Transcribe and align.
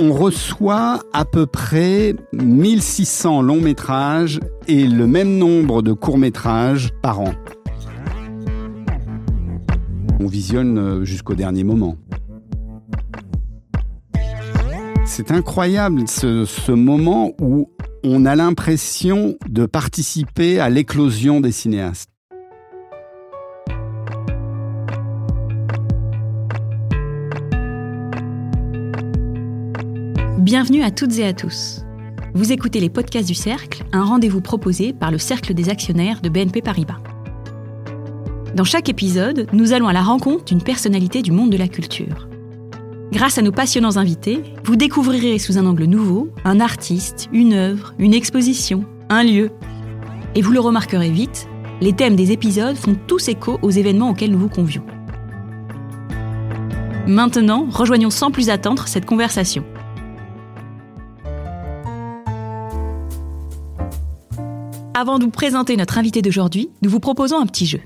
On 0.00 0.12
reçoit 0.12 1.00
à 1.12 1.24
peu 1.24 1.46
près 1.46 2.14
1600 2.32 3.42
longs 3.42 3.60
métrages 3.60 4.38
et 4.68 4.86
le 4.86 5.08
même 5.08 5.38
nombre 5.38 5.82
de 5.82 5.92
courts 5.92 6.18
métrages 6.18 6.90
par 7.02 7.20
an. 7.20 7.34
On 10.20 10.26
visionne 10.26 10.78
euh, 10.78 11.04
jusqu'au 11.04 11.34
dernier 11.34 11.64
moment. 11.64 11.96
C'est 15.04 15.32
incroyable 15.32 16.06
ce, 16.06 16.44
ce, 16.44 16.70
moment 16.70 17.32
où 17.40 17.68
on 18.04 18.24
a 18.24 18.36
l'impression 18.36 19.36
de 19.48 19.66
participer 19.66 20.60
à 20.60 20.70
l'éclosion 20.70 21.40
des 21.40 21.50
cinéastes. 21.50 22.17
Bienvenue 30.38 30.84
à 30.84 30.92
toutes 30.92 31.18
et 31.18 31.26
à 31.26 31.32
tous. 31.32 31.80
Vous 32.32 32.52
écoutez 32.52 32.78
les 32.78 32.90
podcasts 32.90 33.26
du 33.26 33.34
Cercle, 33.34 33.82
un 33.92 34.04
rendez-vous 34.04 34.40
proposé 34.40 34.92
par 34.92 35.10
le 35.10 35.18
Cercle 35.18 35.52
des 35.52 35.68
actionnaires 35.68 36.20
de 36.20 36.28
BNP 36.28 36.62
Paribas. 36.62 37.00
Dans 38.54 38.62
chaque 38.62 38.88
épisode, 38.88 39.48
nous 39.52 39.72
allons 39.72 39.88
à 39.88 39.92
la 39.92 40.00
rencontre 40.00 40.44
d'une 40.44 40.62
personnalité 40.62 41.22
du 41.22 41.32
monde 41.32 41.50
de 41.50 41.56
la 41.56 41.66
culture. 41.66 42.28
Grâce 43.10 43.36
à 43.38 43.42
nos 43.42 43.50
passionnants 43.50 43.96
invités, 43.96 44.44
vous 44.62 44.76
découvrirez 44.76 45.40
sous 45.40 45.58
un 45.58 45.66
angle 45.66 45.86
nouveau 45.86 46.28
un 46.44 46.60
artiste, 46.60 47.28
une 47.32 47.54
œuvre, 47.54 47.94
une 47.98 48.14
exposition, 48.14 48.84
un 49.08 49.24
lieu. 49.24 49.50
Et 50.36 50.42
vous 50.42 50.52
le 50.52 50.60
remarquerez 50.60 51.10
vite, 51.10 51.48
les 51.80 51.94
thèmes 51.94 52.14
des 52.14 52.30
épisodes 52.30 52.76
font 52.76 52.96
tous 53.08 53.26
écho 53.26 53.58
aux 53.62 53.70
événements 53.70 54.10
auxquels 54.10 54.30
nous 54.30 54.38
vous 54.38 54.48
convions. 54.48 54.86
Maintenant, 57.08 57.66
rejoignons 57.68 58.10
sans 58.10 58.30
plus 58.30 58.50
attendre 58.50 58.86
cette 58.86 59.04
conversation. 59.04 59.64
Avant 65.00 65.20
de 65.20 65.24
vous 65.26 65.30
présenter 65.30 65.76
notre 65.76 65.96
invité 65.96 66.22
d'aujourd'hui, 66.22 66.70
nous 66.82 66.90
vous 66.90 66.98
proposons 66.98 67.38
un 67.38 67.46
petit 67.46 67.66
jeu. 67.66 67.80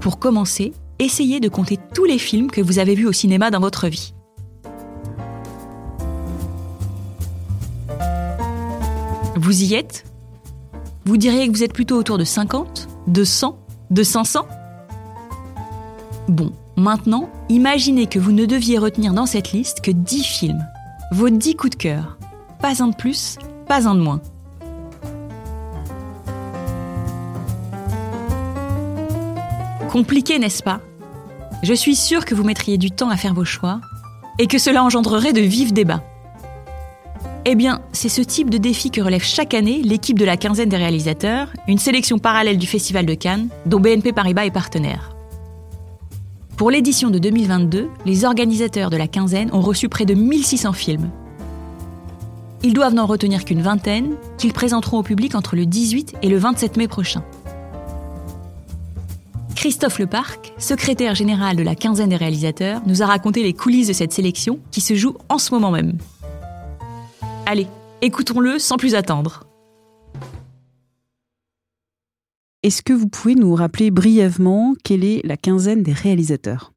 Pour 0.00 0.18
commencer, 0.18 0.72
essayez 0.98 1.38
de 1.38 1.48
compter 1.48 1.78
tous 1.94 2.04
les 2.04 2.18
films 2.18 2.50
que 2.50 2.60
vous 2.60 2.80
avez 2.80 2.96
vus 2.96 3.06
au 3.06 3.12
cinéma 3.12 3.52
dans 3.52 3.60
votre 3.60 3.86
vie. 3.86 4.12
Vous 9.36 9.62
y 9.62 9.74
êtes? 9.74 10.04
Vous 11.04 11.16
diriez 11.16 11.46
que 11.46 11.52
vous 11.52 11.62
êtes 11.62 11.74
plutôt 11.74 11.96
autour 11.96 12.18
de 12.18 12.24
50, 12.24 12.88
de 13.06 13.22
100, 13.22 13.56
de 13.92 14.02
500 14.02 14.48
Bon, 16.26 16.50
maintenant, 16.76 17.30
imaginez 17.48 18.08
que 18.08 18.18
vous 18.18 18.32
ne 18.32 18.46
deviez 18.46 18.78
retenir 18.78 19.14
dans 19.14 19.26
cette 19.26 19.52
liste 19.52 19.80
que 19.80 19.92
10 19.92 20.24
films. 20.24 20.66
Vos 21.12 21.30
10 21.30 21.54
coups 21.54 21.76
de 21.76 21.80
cœur. 21.80 22.18
Pas 22.60 22.82
un 22.82 22.88
de 22.88 22.96
plus, 22.96 23.38
pas 23.68 23.86
un 23.86 23.94
de 23.94 24.00
moins. 24.00 24.20
Compliqué, 29.90 30.38
n'est-ce 30.38 30.62
pas? 30.62 30.80
Je 31.64 31.74
suis 31.74 31.96
sûre 31.96 32.24
que 32.24 32.36
vous 32.36 32.44
mettriez 32.44 32.78
du 32.78 32.92
temps 32.92 33.10
à 33.10 33.16
faire 33.16 33.34
vos 33.34 33.44
choix 33.44 33.80
et 34.38 34.46
que 34.46 34.56
cela 34.56 34.84
engendrerait 34.84 35.32
de 35.32 35.40
vifs 35.40 35.72
débats. 35.72 36.04
Eh 37.44 37.56
bien, 37.56 37.80
c'est 37.90 38.08
ce 38.08 38.22
type 38.22 38.50
de 38.50 38.58
défi 38.58 38.92
que 38.92 39.00
relève 39.00 39.24
chaque 39.24 39.52
année 39.52 39.82
l'équipe 39.82 40.16
de 40.16 40.24
la 40.24 40.36
quinzaine 40.36 40.68
des 40.68 40.76
réalisateurs, 40.76 41.48
une 41.66 41.78
sélection 41.78 42.18
parallèle 42.18 42.56
du 42.56 42.68
Festival 42.68 43.04
de 43.04 43.14
Cannes, 43.14 43.48
dont 43.66 43.80
BNP 43.80 44.12
Paribas 44.12 44.44
est 44.44 44.52
partenaire. 44.52 45.16
Pour 46.56 46.70
l'édition 46.70 47.10
de 47.10 47.18
2022, 47.18 47.88
les 48.06 48.24
organisateurs 48.24 48.90
de 48.90 48.96
la 48.96 49.08
quinzaine 49.08 49.50
ont 49.52 49.60
reçu 49.60 49.88
près 49.88 50.04
de 50.04 50.14
1600 50.14 50.72
films. 50.72 51.10
Ils 52.62 52.74
doivent 52.74 52.94
n'en 52.94 53.06
retenir 53.06 53.44
qu'une 53.44 53.62
vingtaine, 53.62 54.14
qu'ils 54.38 54.52
présenteront 54.52 54.98
au 54.98 55.02
public 55.02 55.34
entre 55.34 55.56
le 55.56 55.66
18 55.66 56.14
et 56.22 56.28
le 56.28 56.38
27 56.38 56.76
mai 56.76 56.86
prochain. 56.86 57.24
Christophe 59.60 59.98
Leparc, 59.98 60.54
secrétaire 60.56 61.14
général 61.14 61.54
de 61.54 61.62
la 61.62 61.74
quinzaine 61.74 62.08
des 62.08 62.16
réalisateurs, 62.16 62.80
nous 62.86 63.02
a 63.02 63.06
raconté 63.06 63.42
les 63.42 63.52
coulisses 63.52 63.88
de 63.88 63.92
cette 63.92 64.10
sélection 64.10 64.58
qui 64.70 64.80
se 64.80 64.94
joue 64.94 65.18
en 65.28 65.36
ce 65.36 65.52
moment 65.52 65.70
même. 65.70 65.98
Allez, 67.44 67.66
écoutons-le 68.00 68.58
sans 68.58 68.78
plus 68.78 68.94
attendre. 68.94 69.44
Est-ce 72.62 72.80
que 72.80 72.94
vous 72.94 73.06
pouvez 73.06 73.34
nous 73.34 73.54
rappeler 73.54 73.90
brièvement 73.90 74.72
quelle 74.82 75.04
est 75.04 75.20
la 75.26 75.36
quinzaine 75.36 75.82
des 75.82 75.92
réalisateurs? 75.92 76.72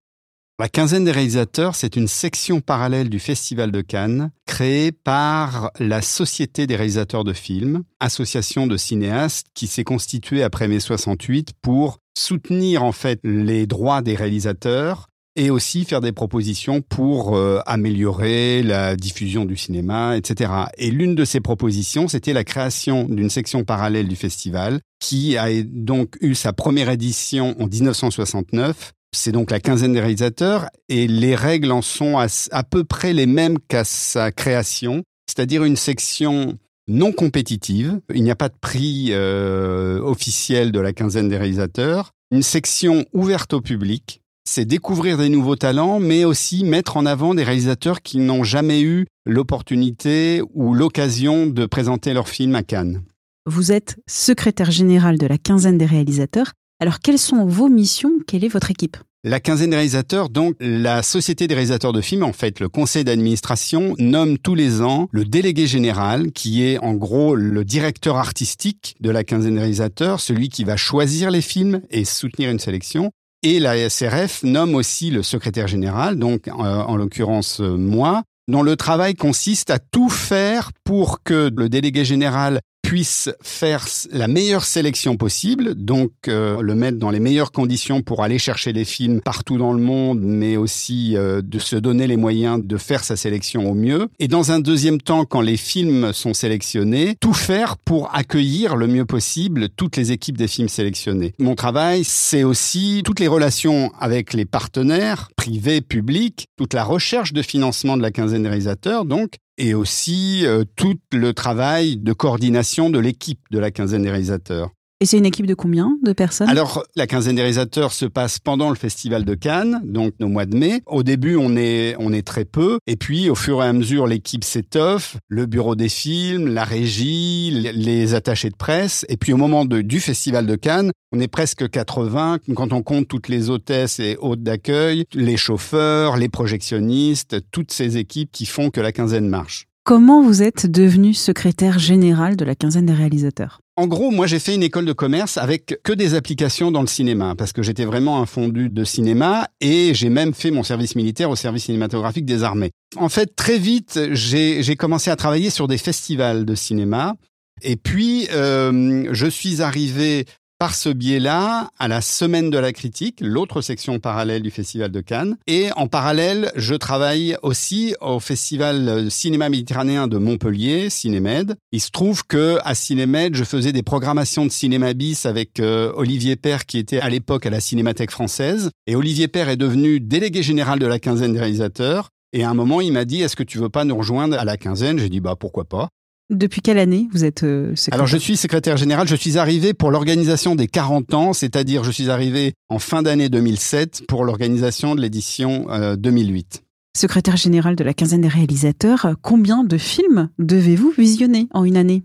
La 0.64 0.70
quinzaine 0.70 1.04
des 1.04 1.12
réalisateurs, 1.12 1.76
c'est 1.76 1.98
une 1.98 2.08
section 2.08 2.62
parallèle 2.62 3.10
du 3.10 3.20
Festival 3.20 3.70
de 3.70 3.82
Cannes 3.82 4.32
créée 4.46 4.94
par 4.94 5.72
la 5.78 6.02
Société 6.02 6.68
des 6.68 6.78
réalisateurs 6.78 7.26
de 7.26 7.34
films, 7.34 7.84
association 8.00 8.66
de 8.66 8.78
cinéastes 8.78 9.48
qui 9.54 9.68
s'est 9.68 9.84
constituée 9.84 10.42
après 10.42 10.70
mai 10.70 10.80
68 10.80 11.52
pour 11.62 11.98
soutenir 12.18 12.82
en 12.82 12.94
fait 12.94 13.20
les 13.26 13.68
droits 13.68 14.02
des 14.02 14.16
réalisateurs 14.16 15.10
et 15.36 15.50
aussi 15.50 15.84
faire 15.84 16.00
des 16.00 16.14
propositions 16.14 16.80
pour 16.80 17.36
euh, 17.36 17.60
améliorer 17.66 18.64
la 18.64 18.96
diffusion 18.96 19.44
du 19.44 19.58
cinéma, 19.58 20.16
etc. 20.16 20.50
Et 20.78 20.92
l'une 20.92 21.14
de 21.16 21.26
ces 21.26 21.42
propositions, 21.42 22.08
c'était 22.08 22.32
la 22.32 22.46
création 22.46 23.04
d'une 23.10 23.30
section 23.30 23.66
parallèle 23.66 24.08
du 24.08 24.16
festival 24.16 24.80
qui 25.02 25.36
a 25.36 25.50
donc 25.62 26.16
eu 26.22 26.36
sa 26.36 26.54
première 26.54 26.90
édition 26.90 27.54
en 27.62 27.68
1969 27.68 28.94
c'est 29.14 29.32
donc 29.32 29.52
la 29.52 29.60
quinzaine 29.60 29.94
des 29.94 30.00
réalisateurs 30.00 30.68
et 30.90 31.08
les 31.08 31.36
règles 31.36 31.72
en 31.72 31.82
sont 31.82 32.18
à, 32.18 32.64
peu 32.64 32.84
près 32.84 33.14
les 33.14 33.26
mêmes 33.26 33.58
qu'à 33.68 33.84
sa 33.84 34.32
création, 34.32 35.04
c'est-à-dire 35.28 35.64
une 35.64 35.76
section 35.76 36.58
non 36.88 37.12
compétitive. 37.12 38.02
Il 38.14 38.24
n'y 38.24 38.32
a 38.32 38.36
pas 38.36 38.50
de 38.50 38.58
prix 38.60 39.10
euh, 39.12 40.00
officiel 40.02 40.72
de 40.72 40.80
la 40.80 40.94
quinzaine 40.94 41.30
des 41.30 41.38
réalisateurs. 41.38 42.12
Une 42.32 42.44
section 42.44 43.06
ouverte 43.14 43.54
au 43.54 43.62
public. 43.62 44.22
C'est 44.46 44.66
découvrir 44.66 45.18
des 45.18 45.30
nouveaux 45.30 45.56
talents, 45.56 46.00
mais 46.00 46.26
aussi 46.26 46.66
mettre 46.66 46.98
en 46.98 47.06
avant 47.06 47.34
des 47.34 47.44
réalisateurs 47.44 48.02
qui 48.02 48.18
n'ont 48.18 48.44
jamais 48.44 48.82
eu 48.82 49.06
l'opportunité 49.26 50.42
ou 50.54 50.74
l'occasion 50.74 51.48
de 51.48 51.66
présenter 51.66 52.14
leur 52.14 52.28
film 52.28 52.54
à 52.56 52.64
Cannes. 52.64 53.04
Vous 53.46 53.72
êtes 53.72 53.98
secrétaire 54.08 54.72
général 54.72 55.18
de 55.18 55.28
la 55.28 55.38
quinzaine 55.38 55.78
des 55.78 55.86
réalisateurs. 55.86 56.54
Alors, 56.80 57.00
quelles 57.00 57.20
sont 57.20 57.46
vos 57.46 57.70
missions? 57.70 58.12
Quelle 58.28 58.44
est 58.44 58.50
votre 58.50 58.72
équipe? 58.72 58.98
La 59.24 59.40
quinzaine 59.40 59.70
des 59.70 59.78
réalisateurs, 59.78 60.28
donc 60.28 60.56
la 60.60 61.02
Société 61.02 61.48
des 61.48 61.54
réalisateurs 61.54 61.94
de 61.94 62.02
films, 62.02 62.24
en 62.24 62.34
fait, 62.34 62.60
le 62.60 62.68
conseil 62.68 63.06
d'administration 63.06 63.96
nomme 63.98 64.38
tous 64.38 64.54
les 64.54 64.82
ans 64.82 65.08
le 65.14 65.24
délégué 65.24 65.66
général, 65.66 66.34
qui 66.34 66.62
est 66.62 66.78
en 66.80 66.94
gros 66.94 67.36
le 67.36 67.64
directeur 67.64 68.18
artistique 68.18 68.98
de 69.00 69.10
la 69.10 69.24
quinzaine 69.24 69.54
des 69.54 69.62
réalisateurs, 69.62 70.20
celui 70.20 70.50
qui 70.50 70.66
va 70.66 70.76
choisir 70.76 71.32
les 71.32 71.40
films 71.40 71.80
et 71.90 72.04
soutenir 72.04 72.50
une 72.50 72.60
sélection. 72.60 73.12
Et 73.44 73.60
la 73.60 73.90
SRF 73.90 74.44
nomme 74.44 74.76
aussi 74.76 75.10
le 75.10 75.24
secrétaire 75.24 75.70
général, 75.70 76.20
donc 76.20 76.50
euh, 76.50 76.52
en 76.52 76.98
l'occurrence 76.98 77.62
euh, 77.62 77.78
moi, 77.78 78.24
dont 78.50 78.62
le 78.62 78.76
travail 78.76 79.16
consiste 79.16 79.70
à 79.70 79.80
tout 79.80 80.10
faire 80.10 80.72
pour 80.84 81.24
que 81.24 81.50
le 81.56 81.70
délégué 81.70 82.04
général 82.04 82.60
puisse 82.84 83.32
faire 83.42 83.88
la 84.12 84.28
meilleure 84.28 84.66
sélection 84.66 85.18
possible, 85.18 85.74
donc 85.74 86.12
euh, 86.28 86.62
le 86.62 86.76
mettre 86.76 87.00
dans 87.00 87.10
les 87.10 87.20
meilleures 87.20 87.52
conditions 87.52 88.04
pour 88.04 88.22
aller 88.22 88.38
chercher 88.38 88.74
les 88.74 88.86
films 88.86 89.22
partout 89.22 89.58
dans 89.58 89.74
le 89.74 89.82
monde, 89.82 90.20
mais 90.22 90.58
aussi 90.58 91.18
euh, 91.18 91.42
de 91.42 91.58
se 91.58 91.76
donner 91.76 92.06
les 92.06 92.18
moyens 92.18 92.64
de 92.64 92.78
faire 92.78 93.04
sa 93.04 93.16
sélection 93.16 93.72
au 93.72 93.74
mieux. 93.74 94.10
Et 94.20 94.28
dans 94.28 94.52
un 94.52 94.60
deuxième 94.60 95.02
temps, 95.02 95.26
quand 95.26 95.42
les 95.42 95.58
films 95.58 96.14
sont 96.14 96.36
sélectionnés, 96.36 97.16
tout 97.20 97.34
faire 97.34 97.78
pour 97.78 98.14
accueillir 98.14 98.76
le 98.76 98.88
mieux 98.88 99.06
possible 99.06 99.70
toutes 99.70 99.96
les 99.96 100.12
équipes 100.12 100.38
des 100.38 100.48
films 100.48 100.70
sélectionnés. 100.70 101.34
Mon 101.40 101.56
travail, 101.56 102.04
c'est 102.04 102.44
aussi 102.44 103.02
toutes 103.06 103.20
les 103.20 103.28
relations 103.28 103.92
avec 104.00 104.34
les 104.34 104.46
partenaires, 104.46 105.30
privés, 105.38 105.82
publics, 105.82 106.48
toute 106.58 106.74
la 106.74 106.84
recherche 106.84 107.34
de 107.34 107.42
financement 107.42 107.98
de 107.98 108.02
la 108.02 108.12
quinzaine 108.12 108.44
des 108.44 108.50
réalisateurs, 108.50 109.06
donc, 109.06 109.36
et 109.58 109.74
aussi 109.74 110.46
euh, 110.46 110.64
tout 110.76 111.00
le 111.12 111.34
travail 111.34 111.98
de 111.98 112.14
coordination 112.14 112.90
de 112.90 113.00
l'équipe 113.00 113.40
de 113.52 113.60
la 113.60 113.72
quinzaine 113.72 114.04
des 114.04 114.10
réalisateurs. 114.10 114.72
Et 115.00 115.06
c'est 115.06 115.18
une 115.18 115.26
équipe 115.26 115.46
de 115.46 115.54
combien 115.54 115.98
de 116.02 116.14
personnes? 116.14 116.50
Alors, 116.50 116.84
la 116.96 117.08
quinzaine 117.08 117.36
des 117.36 117.42
réalisateurs 117.42 117.92
se 117.92 118.06
passe 118.06 118.40
pendant 118.40 118.70
le 118.70 118.76
festival 118.76 119.26
de 119.26 119.36
Cannes, 119.36 119.82
donc 119.84 120.14
au 120.22 120.28
mois 120.28 120.46
de 120.46 120.56
mai. 120.56 120.82
Au 120.86 121.04
début, 121.04 121.36
on 121.36 121.58
est, 121.58 121.96
on 122.00 122.14
est 122.14 122.26
très 122.26 122.46
peu. 122.46 122.78
Et 122.88 122.96
puis, 122.96 123.30
au 123.30 123.36
fur 123.36 123.62
et 123.62 123.68
à 123.68 123.74
mesure, 123.74 124.08
l'équipe 124.08 124.44
s'étoffe, 124.44 125.18
le 125.28 125.46
bureau 125.46 125.76
des 125.76 125.90
films, 125.90 126.54
la 126.54 126.64
régie, 126.64 127.52
les 127.52 128.14
attachés 128.14 128.50
de 128.50 128.56
presse. 128.56 129.06
Et 129.10 129.18
puis, 129.18 129.34
au 129.34 129.38
moment 129.38 129.66
de, 129.66 129.82
du 129.82 130.00
festival 130.00 130.46
de 130.46 130.56
Cannes, 130.56 130.92
on 131.12 131.20
est 131.20 131.28
presque 131.28 131.70
80 131.70 132.40
quand 132.56 132.72
on 132.74 132.82
compte 132.82 133.08
toutes 133.08 133.28
les 133.28 133.50
hôtesses 133.50 134.00
et 134.00 134.18
hôtes 134.22 134.42
d'accueil, 134.42 135.06
les 135.14 135.38
chauffeurs, 135.38 136.18
les 136.18 136.30
projectionnistes, 136.30 137.38
toutes 137.52 137.72
ces 137.72 137.98
équipes 137.98 138.32
qui 138.32 138.46
font 138.46 138.70
que 138.70 138.82
la 138.82 138.92
quinzaine 138.92 139.28
marche. 139.28 139.66
Comment 139.84 140.24
vous 140.24 140.42
êtes 140.42 140.66
devenu 140.66 141.14
secrétaire 141.14 141.78
général 141.78 142.38
de 142.38 142.46
la 142.46 142.56
quinzaine 142.56 142.86
des 142.86 142.94
réalisateurs? 142.94 143.60
En 143.76 143.88
gros, 143.88 144.12
moi, 144.12 144.28
j'ai 144.28 144.38
fait 144.38 144.54
une 144.54 144.62
école 144.62 144.86
de 144.86 144.94
commerce 144.94 145.38
avec 145.38 145.80
que 145.84 145.94
des 145.94 146.14
applications 146.14 146.70
dans 146.70 146.82
le 146.82 146.88
cinéma, 146.88 147.34
parce 147.36 147.54
que 147.54 147.64
j'étais 147.64 147.86
vraiment 147.86 148.22
un 148.22 148.28
fondu 148.28 148.70
de 148.70 148.84
cinéma 148.84 149.48
et 149.62 149.96
j'ai 149.96 150.10
même 150.10 150.36
fait 150.36 150.52
mon 150.52 150.62
service 150.62 150.96
militaire 150.96 151.32
au 151.32 151.36
service 151.36 151.64
cinématographique 151.64 152.26
des 152.26 152.44
armées. 152.44 152.70
En 152.98 153.10
fait, 153.10 153.36
très 153.36 153.58
vite, 153.58 154.00
j'ai 154.12 154.76
commencé 154.76 155.10
à 155.10 155.16
travailler 155.16 155.50
sur 155.50 155.68
des 155.68 155.80
festivals 155.80 156.46
de 156.46 156.54
cinéma. 156.54 157.16
Et 157.64 157.76
puis, 157.76 158.28
euh, 158.32 159.08
je 159.12 159.26
suis 159.26 159.64
arrivé 159.64 160.26
par 160.64 160.76
ce 160.76 160.88
biais-là 160.88 161.72
à 161.78 161.90
la 161.90 162.00
Semaine 162.00 162.50
de 162.50 162.58
la 162.58 162.72
critique, 162.72 163.20
l'autre 163.20 163.60
section 163.60 164.00
parallèle 164.00 164.42
du 164.42 164.50
Festival 164.50 164.92
de 164.92 165.02
Cannes. 165.02 165.36
Et 165.46 165.68
en 165.76 165.88
parallèle, 165.88 166.54
je 166.56 166.74
travaille 166.74 167.36
aussi 167.44 167.96
au 168.00 168.22
Festival 168.22 169.12
Cinéma 169.12 169.50
Méditerranéen 169.50 170.08
de 170.08 170.18
Montpellier, 170.18 170.90
Cinémed. 170.90 171.56
Il 171.74 171.82
se 171.82 171.92
trouve 171.92 172.26
que 172.26 172.60
à 172.64 172.76
Cinémed, 172.76 173.36
je 173.36 173.44
faisais 173.44 173.74
des 173.74 173.84
programmations 173.84 174.46
de 174.46 174.52
cinéma 174.52 174.94
bis 174.94 175.26
avec 175.26 175.60
euh, 175.60 175.92
Olivier 175.98 176.38
Père, 176.38 176.66
qui 176.66 176.78
était 176.78 177.02
à 177.02 177.10
l'époque 177.10 177.46
à 177.46 177.50
la 177.50 177.60
Cinémathèque 177.60 178.12
française. 178.12 178.70
Et 178.88 178.96
Olivier 178.96 179.28
Père 179.28 179.50
est 179.50 179.58
devenu 179.58 180.00
délégué 180.00 180.44
général 180.44 180.80
de 180.80 180.88
la 180.88 180.98
quinzaine 180.98 181.34
des 181.34 181.40
réalisateurs. 181.40 182.08
Et 182.32 182.46
à 182.46 182.50
un 182.50 182.54
moment, 182.54 182.80
il 182.80 182.94
m'a 182.94 183.04
dit, 183.04 183.22
est-ce 183.22 183.36
que 183.36 183.44
tu 183.44 183.58
veux 183.58 183.68
pas 183.68 183.84
nous 183.84 183.98
rejoindre 183.98 184.40
à 184.40 184.46
la 184.46 184.56
quinzaine? 184.56 184.98
J'ai 184.98 185.10
dit, 185.10 185.20
bah 185.20 185.36
pourquoi 185.38 185.66
pas? 185.66 185.90
Depuis 186.30 186.62
quelle 186.62 186.78
année 186.78 187.10
vous 187.12 187.26
êtes 187.26 187.44
euh, 187.44 187.76
secrétaire? 187.76 187.94
Alors 187.96 188.08
je 188.08 188.18
suis 188.18 188.38
secrétaire 188.38 188.78
général, 188.78 189.08
je 189.08 189.16
suis 189.16 189.38
arrivé 189.38 189.74
pour 189.74 189.92
l'organisation 189.92 190.56
des 190.56 190.68
40 190.68 191.14
ans, 191.14 191.34
c'est-à-dire 191.34 191.84
je 191.84 191.92
suis 191.92 192.10
arrivé 192.10 192.54
en 192.70 192.80
fin 192.80 193.04
d'année 193.04 193.30
2007 193.30 194.04
pour 194.08 194.24
l'organisation 194.24 194.96
de 194.96 195.02
l'édition 195.02 195.68
2008. 195.98 196.62
Euh, 196.64 196.98
secrétaire 196.98 197.38
général 197.38 197.76
de 197.76 197.84
la 197.84 197.94
quinzaine 197.94 198.22
des 198.22 198.28
réalisateurs, 198.28 199.16
combien 199.22 199.64
de 199.64 199.78
films 199.78 200.30
devez-vous 200.40 200.94
visionner 200.98 201.48
en 201.54 201.66
une 201.66 201.78
année? 201.78 202.04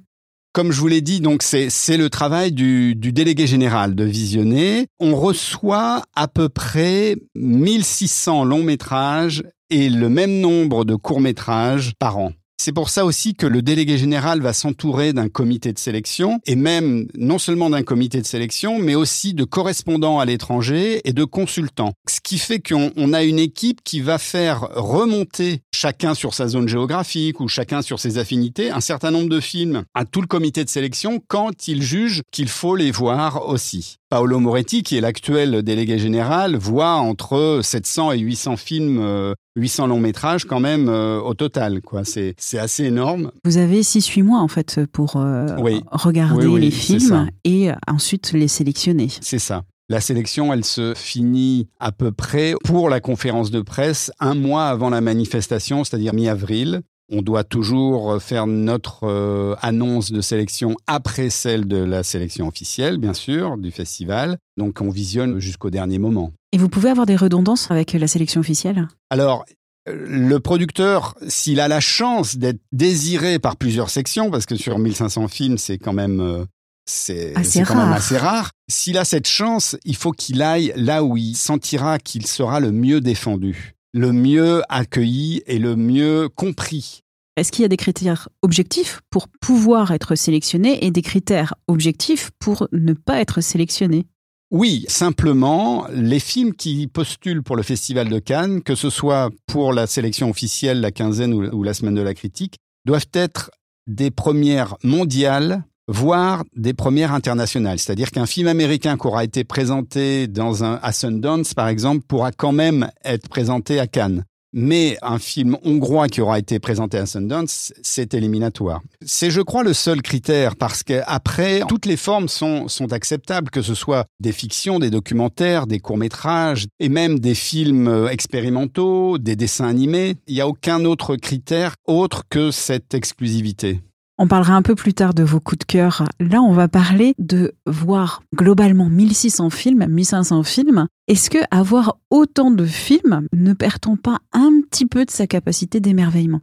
Comme 0.53 0.73
je 0.73 0.81
vous 0.81 0.89
l'ai 0.89 1.03
dit, 1.03 1.21
donc 1.21 1.43
c'est 1.43 1.97
le 1.97 2.11
travail 2.11 2.53
du, 2.53 2.97
du, 2.97 3.13
délégué 3.13 3.47
général 3.47 3.95
de 3.95 4.03
visionner. 4.03 4.87
On 4.99 5.15
reçoit 5.15 6.03
à 6.17 6.27
peu 6.27 6.49
près 6.49 7.17
1600 7.37 8.45
longs 8.45 8.65
métrages 8.65 9.45
et 9.71 9.89
le 9.91 10.09
même 10.09 10.41
nombre 10.41 10.85
de 10.85 10.97
courts 10.97 11.21
métrages 11.21 11.93
par 11.99 12.19
an. 12.19 12.33
C'est 12.61 12.73
pour 12.73 12.91
ça 12.91 13.05
aussi 13.05 13.35
que 13.35 13.47
le 13.47 13.63
délégué 13.63 13.97
général 13.99 14.41
va 14.41 14.53
s'entourer 14.53 15.13
d'un 15.13 15.29
comité 15.29 15.73
de 15.73 15.79
sélection, 15.79 16.41
et 16.45 16.57
même 16.57 17.07
non 17.17 17.39
seulement 17.39 17.71
d'un 17.71 17.85
comité 17.85 18.21
de 18.21 18.27
sélection, 18.27 18.81
mais 18.81 18.97
aussi 18.97 19.33
de 19.33 19.45
correspondants 19.45 20.19
à 20.19 20.25
l'étranger 20.25 21.01
et 21.05 21.13
de 21.13 21.23
consultants. 21.23 21.93
Ce 22.09 22.19
qui 22.21 22.37
fait 22.37 22.59
qu'on 22.59 23.13
a 23.13 23.23
une 23.23 23.39
équipe 23.39 23.83
qui 23.85 24.01
va 24.01 24.19
faire 24.19 24.69
remonter 24.75 25.61
chacun 25.73 26.15
sur 26.15 26.35
sa 26.35 26.49
zone 26.49 26.67
géographique 26.67 27.39
ou 27.39 27.47
chacun 27.47 27.81
sur 27.81 28.01
ses 28.01 28.19
affinités 28.19 28.73
un 28.73 28.81
certain 28.81 29.13
nombre 29.13 29.29
de 29.29 29.39
films 29.39 29.85
à 29.95 30.05
tout 30.05 30.21
le 30.21 30.27
comité 30.27 30.65
de 30.65 30.69
sélection 30.69 31.23
quand 31.29 31.69
il 31.69 31.81
juge 31.81 32.23
qu'il 32.33 32.49
faut 32.49 32.75
les 32.75 32.91
voir 32.91 33.49
aussi. 33.49 33.99
Paolo 34.11 34.41
Moretti, 34.41 34.83
qui 34.83 34.97
est 34.97 35.03
l'actuel 35.03 35.63
délégué 35.63 35.99
général, 35.99 36.57
voit 36.57 36.95
entre 36.95 37.61
700 37.63 38.13
et 38.13 38.19
800 38.19 38.57
films, 38.57 39.35
800 39.59 39.85
euh, 39.85 39.87
longs 39.89 40.01
métrages 40.01 40.45
quand 40.45 40.61
même 40.61 40.89
euh, 40.89 41.21
au 41.21 41.35
total. 41.35 41.81
Quoi, 41.83 42.05
c'est 42.05 42.35
c'est 42.39 42.59
assez 42.59 42.85
énorme. 42.85 43.31
Vous 43.45 43.59
avez 43.59 43.83
6-8 43.83 44.23
mois 44.23 44.41
en 44.41 44.49
fait 44.49 44.81
pour 44.93 45.17
euh, 45.17 45.47
regarder 45.91 46.59
les 46.59 46.71
films 46.71 47.29
et 47.45 47.71
ensuite 47.87 48.33
les 48.33 48.49
sélectionner. 48.49 49.09
C'est 49.21 49.39
ça. 49.39 49.65
La 49.91 50.03
sélection, 50.03 50.53
elle 50.53 50.65
se 50.65 50.93
finit 50.95 51.69
à 51.81 51.93
peu 51.93 52.13
près 52.13 52.55
pour 52.63 52.91
la 52.91 53.01
conférence 53.01 53.51
de 53.51 53.63
presse 53.63 54.13
un 54.21 54.35
mois 54.35 54.67
avant 54.67 54.91
la 54.91 55.01
manifestation, 55.01 55.83
c'est-à-dire 55.83 56.13
mi-avril. 56.13 56.83
On 57.11 57.23
doit 57.23 57.45
toujours 57.45 58.21
faire 58.21 58.47
notre 58.47 59.05
euh, 59.05 59.55
annonce 59.63 60.13
de 60.13 60.21
sélection 60.21 60.77
après 60.87 61.31
celle 61.31 61.67
de 61.67 61.79
la 61.79 62.03
sélection 62.03 62.47
officielle, 62.49 62.99
bien 62.99 63.15
sûr, 63.15 63.57
du 63.57 63.71
festival. 63.71 64.39
Donc 64.59 64.81
on 64.81 64.91
visionne 64.91 65.39
jusqu'au 65.39 65.71
dernier 65.71 65.99
moment. 65.99 66.33
Et 66.53 66.59
vous 66.59 66.69
pouvez 66.69 66.91
avoir 66.91 67.07
des 67.07 67.17
redondances 67.17 67.71
avec 67.71 67.93
la 67.93 68.07
sélection 68.07 68.41
officielle? 68.41 68.89
Alors, 69.11 69.45
le 69.87 70.39
producteur, 70.39 71.15
s'il 71.29 71.61
a 71.61 71.69
la 71.69 71.81
chance 71.81 72.37
d'être 72.37 72.61
désiré 72.73 73.39
par 73.39 73.57
plusieurs 73.57 73.89
sections, 73.89 74.31
parce 74.31 74.45
que 74.45 74.57
sur 74.57 74.79
1500 74.79 75.29
films, 75.29 75.59
c'est 75.59 75.79
quand 75.79 75.95
même 75.95 76.21
euh, 76.21 76.45
c'est 76.89 77.33
quand 77.67 77.75
même 77.75 77.93
assez 77.93 78.17
rare. 78.17 78.51
S'il 78.71 78.99
a 78.99 79.05
cette 79.05 79.29
chance, 79.29 79.77
il 79.85 79.97
faut 79.97 80.13
qu'il 80.13 80.43
aille 80.43 80.73
là 80.77 81.05
où 81.05 81.17
il 81.17 81.35
sentira 81.35 81.99
qu'il 81.99 82.27
sera 82.27 82.61
le 82.61 82.73
mieux 82.73 83.01
défendu 83.01 83.75
le 83.93 84.13
mieux 84.13 84.63
accueilli 84.69 85.43
et 85.47 85.59
le 85.59 85.77
mieux 85.77 86.29
compris. 86.29 87.01
Est-ce 87.37 87.53
qu'il 87.53 87.63
y 87.63 87.65
a 87.65 87.69
des 87.69 87.77
critères 87.77 88.29
objectifs 88.43 89.01
pour 89.11 89.29
pouvoir 89.29 89.93
être 89.93 90.17
sélectionné 90.17 90.85
et 90.85 90.91
des 90.91 91.03
critères 91.03 91.55
objectifs 91.69 92.31
pour 92.39 92.67
ne 92.73 92.93
pas 92.93 93.21
être 93.21 93.41
sélectionné? 93.41 94.07
Oui, 94.51 94.87
simplement, 94.89 95.87
les 95.93 96.21
films 96.21 96.55
qui 96.55 96.87
postulent 96.87 97.43
pour 97.43 97.55
le 97.55 97.63
Festival 97.63 98.09
de 98.09 98.19
Cannes, 98.19 98.63
que 98.63 98.75
ce 98.75 98.89
soit 98.91 99.31
pour 99.47 99.73
la 99.73 99.87
sélection 99.87 100.31
officielle, 100.31 100.81
la 100.81 100.91
quinzaine 100.91 101.35
ou 101.35 101.63
la 101.63 101.75
semaine 101.75 101.95
de 101.95 102.03
la 102.03 102.15
critique, 102.15 102.57
doivent 102.87 103.11
être 103.13 103.51
des 103.87 104.11
premières 104.11 104.77
mondiales 104.83 105.65
voire 105.89 106.45
des 106.55 106.75
premières 106.75 107.13
internationales. 107.13 107.79
C'est-à-dire 107.79 108.11
qu'un 108.11 108.27
film 108.27 108.47
américain 108.47 108.97
qui 108.97 109.07
aura 109.07 109.25
été 109.25 109.43
présenté 109.43 110.29
dans 110.29 110.63
un, 110.63 110.79
à 110.83 110.93
Sundance, 110.93 111.55
par 111.55 111.69
exemple, 111.69 112.05
pourra 112.07 112.31
quand 112.31 112.53
même 112.53 112.89
être 113.05 113.29
présenté 113.29 113.81
à 113.81 113.87
Cannes. 113.87 114.25
Mais 114.55 114.97
un 115.03 115.19
film 115.19 115.59
hongrois 115.63 116.09
qui 116.09 116.23
aura 116.23 116.39
été 116.39 116.59
présenté 116.59 116.97
à 116.97 117.05
Sundance, 117.05 117.73
c'est 117.83 118.15
éliminatoire. 118.15 118.81
C'est, 119.05 119.31
je 119.31 119.43
crois, 119.43 119.63
le 119.63 119.75
seul 119.75 120.01
critère 120.01 120.57
parce 120.57 120.83
qu'après, 120.83 121.61
toutes 121.69 121.85
les 121.85 121.99
formes 121.99 122.29
sont, 122.29 122.67
sont 122.67 122.95
acceptables, 122.95 123.51
que 123.51 123.61
ce 123.61 123.75
soit 123.75 124.07
des 124.21 124.33
fictions, 124.33 124.79
des 124.79 124.89
documentaires, 124.89 125.67
des 125.67 125.81
courts-métrages 125.81 126.67
et 126.81 126.89
même 126.89 127.19
des 127.19 127.35
films 127.35 128.09
expérimentaux, 128.11 129.19
des 129.19 129.37
dessins 129.37 129.69
animés. 129.69 130.17
Il 130.29 130.35
n'y 130.35 130.41
a 130.41 130.49
aucun 130.49 130.87
autre 130.87 131.17
critère 131.17 131.75
autre 131.87 132.23
que 132.31 132.51
cette 132.51 132.95
exclusivité. 132.95 133.81
On 134.21 134.27
parlera 134.27 134.55
un 134.55 134.63
peu 134.63 134.75
plus 134.75 134.95
tard 134.95 135.15
de 135.15 135.23
vos 135.23 135.39
coups 135.39 135.61
de 135.61 135.65
cœur. 135.65 136.03
Là, 136.19 136.43
on 136.43 136.53
va 136.53 136.67
parler 136.67 137.15
de 137.19 137.55
voir 137.67 138.25
globalement 138.35 138.89
1600 138.89 139.51
films, 139.51 139.87
1500 139.87 140.43
films. 140.43 140.89
Est-ce 141.07 141.31
que 141.31 141.39
avoir 141.53 141.99
autant 142.11 142.51
de 142.51 142.65
films 142.65 143.29
ne 143.33 143.53
perd-on 143.53 143.97
pas 143.97 144.19
un 144.33 144.61
petit 144.69 144.87
peu 144.87 145.05
de 145.05 145.11
sa 145.13 145.29
capacité 145.29 145.79
d'émerveillement? 145.79 146.41